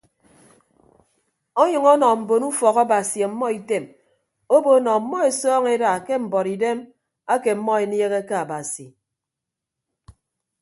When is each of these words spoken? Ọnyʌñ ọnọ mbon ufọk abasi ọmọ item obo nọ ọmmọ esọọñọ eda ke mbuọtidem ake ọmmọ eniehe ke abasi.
Ọnyʌñ 1.61 1.85
ọnọ 1.93 2.07
mbon 2.21 2.43
ufọk 2.49 2.77
abasi 2.83 3.17
ọmọ 3.27 3.45
item 3.59 3.85
obo 4.55 4.71
nọ 4.83 4.89
ọmmọ 4.99 5.17
esọọñọ 5.29 5.67
eda 5.75 5.89
ke 6.05 6.13
mbuọtidem 6.23 6.77
ake 7.33 7.49
ọmmọ 7.55 7.73
eniehe 7.83 8.19
ke 8.27 8.35
abasi. 8.43 8.85